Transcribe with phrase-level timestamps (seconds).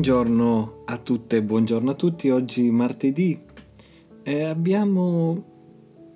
[0.00, 2.30] Buongiorno a tutte buongiorno a tutti.
[2.30, 3.38] Oggi martedì
[4.22, 5.44] e abbiamo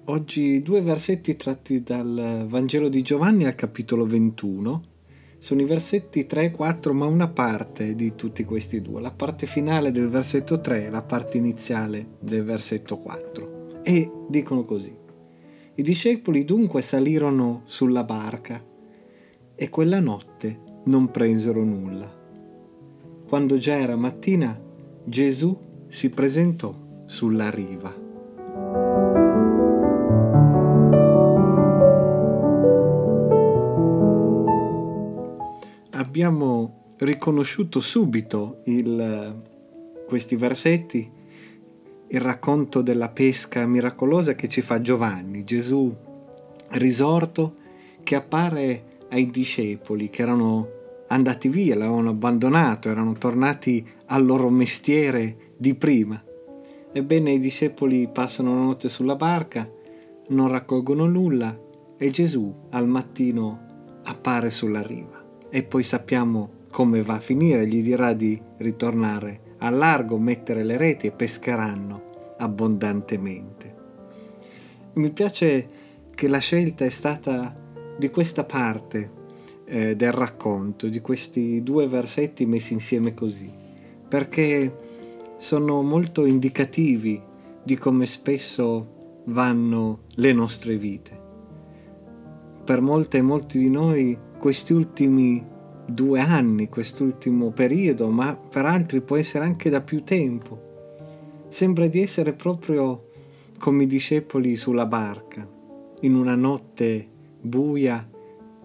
[0.06, 4.84] oggi due versetti tratti dal Vangelo di Giovanni al capitolo 21.
[5.36, 9.44] Sono i versetti 3 e 4, ma una parte di tutti questi due, la parte
[9.44, 13.82] finale del versetto 3 e la parte iniziale del versetto 4.
[13.82, 14.96] E dicono così.
[15.74, 18.64] I discepoli dunque salirono sulla barca
[19.54, 22.22] e quella notte non presero nulla
[23.26, 24.58] quando già era mattina,
[25.04, 25.56] Gesù
[25.86, 26.74] si presentò
[27.06, 28.02] sulla riva.
[35.90, 39.42] Abbiamo riconosciuto subito il,
[40.06, 41.10] questi versetti,
[42.08, 45.94] il racconto della pesca miracolosa che ci fa Giovanni, Gesù
[46.70, 47.54] risorto
[48.02, 50.68] che appare ai discepoli che erano
[51.14, 56.22] andati via, l'avevano abbandonato, erano tornati al loro mestiere di prima.
[56.92, 59.68] Ebbene i discepoli passano la notte sulla barca,
[60.28, 61.58] non raccolgono nulla
[61.96, 65.22] e Gesù al mattino appare sulla riva.
[65.50, 70.76] E poi sappiamo come va a finire, gli dirà di ritornare al largo, mettere le
[70.76, 73.74] reti e pescheranno abbondantemente.
[74.94, 75.68] Mi piace
[76.14, 77.54] che la scelta è stata
[77.96, 79.22] di questa parte
[79.64, 83.50] eh, del racconto, di questi due versetti messi insieme così,
[84.08, 84.76] perché
[85.36, 87.20] sono molto indicativi
[87.62, 91.22] di come spesso vanno le nostre vite.
[92.64, 95.44] Per molte e molti di noi questi ultimi
[95.86, 100.60] due anni, quest'ultimo periodo, ma per altri può essere anche da più tempo,
[101.48, 103.10] sembra di essere proprio
[103.58, 105.46] come i discepoli sulla barca,
[106.00, 107.06] in una notte
[107.40, 108.08] buia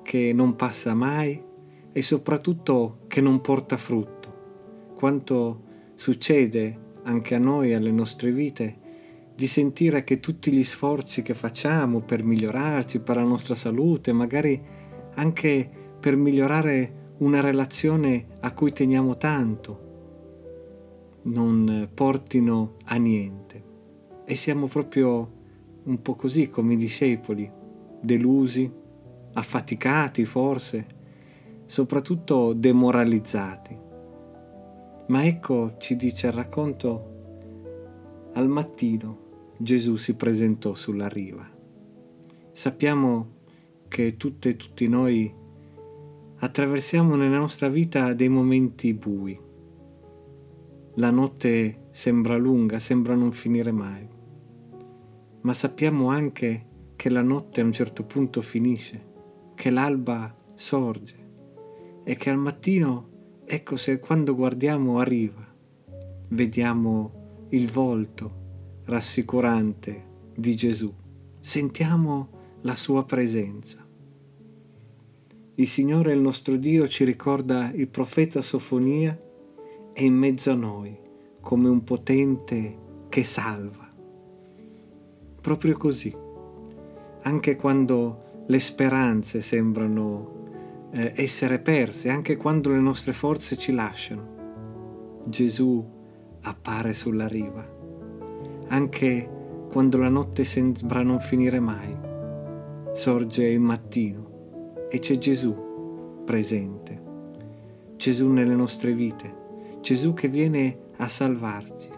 [0.09, 1.39] che non passa mai
[1.91, 4.87] e soprattutto che non porta frutto.
[4.95, 5.61] Quanto
[5.93, 8.77] succede anche a noi, alle nostre vite,
[9.35, 14.59] di sentire che tutti gli sforzi che facciamo per migliorarci, per la nostra salute, magari
[15.13, 15.69] anche
[15.99, 23.63] per migliorare una relazione a cui teniamo tanto, non portino a niente.
[24.25, 25.33] E siamo proprio
[25.83, 27.47] un po' così come i discepoli,
[28.01, 28.87] delusi,
[29.33, 30.85] affaticati forse,
[31.65, 33.77] soprattutto demoralizzati.
[35.07, 41.47] Ma ecco, ci dice il racconto, al mattino Gesù si presentò sulla riva.
[42.51, 43.37] Sappiamo
[43.87, 45.33] che tutte e tutti noi
[46.41, 49.39] attraversiamo nella nostra vita dei momenti bui.
[50.95, 54.07] La notte sembra lunga, sembra non finire mai,
[55.41, 56.65] ma sappiamo anche
[56.95, 59.08] che la notte a un certo punto finisce
[59.59, 61.15] che l'alba sorge
[62.05, 65.45] e che al mattino, ecco se quando guardiamo arriva,
[66.29, 70.93] vediamo il volto rassicurante di Gesù,
[71.41, 72.29] sentiamo
[72.61, 73.85] la sua presenza.
[75.55, 79.19] Il Signore, il nostro Dio, ci ricorda il profeta Sofonia
[79.91, 80.97] è in mezzo a noi
[81.41, 82.77] come un potente
[83.09, 83.93] che salva.
[85.41, 86.15] Proprio così,
[87.23, 95.21] anche quando le speranze sembrano eh, essere perse anche quando le nostre forze ci lasciano.
[95.25, 95.85] Gesù
[96.41, 97.63] appare sulla riva,
[98.69, 99.29] anche
[99.69, 101.95] quando la notte sembra non finire mai.
[102.91, 107.01] Sorge il mattino e c'è Gesù presente,
[107.97, 111.89] Gesù nelle nostre vite, Gesù che viene a salvarci,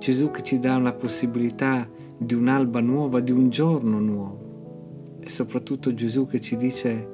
[0.00, 1.88] Gesù che ci dà la possibilità
[2.18, 4.43] di un'alba nuova, di un giorno nuovo
[5.24, 7.08] e soprattutto Gesù che ci dice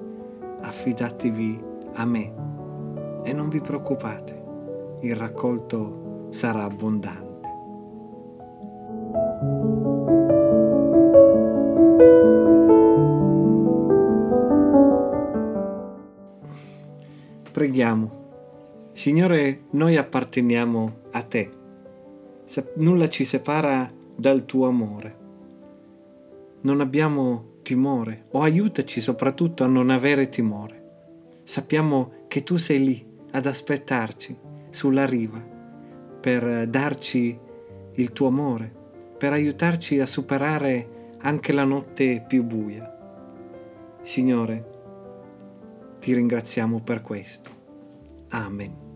[0.63, 1.63] affidatevi
[1.95, 2.33] a me
[3.23, 7.29] e non vi preoccupate, il raccolto sarà abbondante.
[17.53, 18.19] Preghiamo.
[18.91, 21.51] Signore, noi apparteniamo a te.
[22.75, 25.17] Nulla ci separa dal tuo amore.
[26.63, 30.79] Non abbiamo timore o aiutaci soprattutto a non avere timore.
[31.45, 34.37] Sappiamo che tu sei lì ad aspettarci
[34.71, 35.39] sulla riva
[36.21, 37.39] per darci
[37.93, 38.73] il tuo amore,
[39.17, 43.99] per aiutarci a superare anche la notte più buia.
[44.03, 44.65] Signore,
[46.01, 47.51] ti ringraziamo per questo.
[48.31, 48.90] Amen.